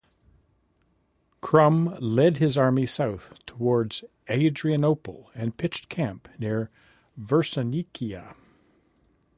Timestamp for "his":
2.37-2.57